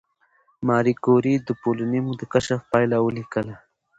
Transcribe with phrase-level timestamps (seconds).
[0.67, 3.55] ماري کوري د پولونیم د کشف پایله ولیکله.